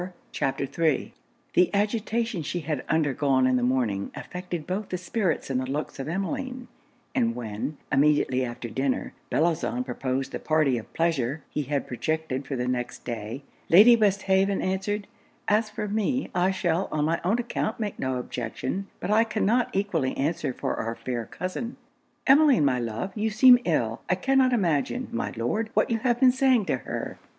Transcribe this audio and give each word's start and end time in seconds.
]CHAPTER 0.31 0.67
III 0.83 1.13
The 1.53 1.71
agitation 1.75 2.41
she 2.41 2.61
had 2.61 2.83
undergone 2.89 3.45
in 3.45 3.55
the 3.55 3.61
morning, 3.61 4.09
affected 4.15 4.65
both 4.65 4.89
the 4.89 4.97
spirits 4.97 5.51
and 5.51 5.61
the 5.61 5.69
looks 5.69 5.99
of 5.99 6.07
Emmeline; 6.07 6.67
and 7.13 7.35
when, 7.35 7.77
immediately 7.91 8.43
after 8.43 8.67
dinner, 8.67 9.13
Bellozane 9.29 9.83
proposed 9.85 10.31
the 10.31 10.39
party 10.39 10.79
of 10.79 10.91
pleasure 10.95 11.43
he 11.51 11.61
had 11.61 11.85
projected 11.85 12.47
for 12.47 12.55
the 12.55 12.67
next 12.67 13.05
day, 13.05 13.43
Lady 13.69 13.95
Westhaven 13.95 14.59
answered 14.59 15.05
'As 15.47 15.69
for 15.69 15.87
me 15.87 16.31
I 16.33 16.49
shall 16.49 16.89
on 16.91 17.05
my 17.05 17.21
own 17.23 17.37
account 17.37 17.79
make 17.79 17.99
no 17.99 18.17
objection, 18.17 18.87
but 18.99 19.11
I 19.11 19.23
cannot 19.23 19.69
equally 19.71 20.17
answer 20.17 20.51
for 20.51 20.77
our 20.77 20.95
fair 20.95 21.27
cousin. 21.27 21.75
Emmeline, 22.25 22.65
my 22.65 22.79
love, 22.79 23.11
you 23.13 23.29
seem 23.29 23.59
ill. 23.65 24.01
I 24.09 24.15
cannot 24.15 24.51
imagine, 24.51 25.09
my 25.11 25.31
Lord, 25.37 25.69
what 25.75 25.91
you 25.91 25.99
have 25.99 26.19
been 26.19 26.31
saying 26.31 26.65
to 26.65 26.77
her?' 26.77 27.19